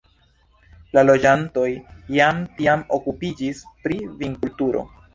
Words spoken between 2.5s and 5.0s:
tiam okupiĝis pri vinkulturo.